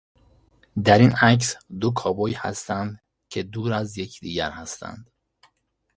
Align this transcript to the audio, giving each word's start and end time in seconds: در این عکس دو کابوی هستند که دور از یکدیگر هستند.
در 0.83 0.99
این 0.99 1.11
عکس 1.21 1.55
دو 1.79 1.91
کابوی 1.91 2.33
هستند 2.33 2.99
که 3.29 3.43
دور 3.43 3.73
از 3.73 3.97
یکدیگر 3.97 4.51
هستند. 4.51 5.11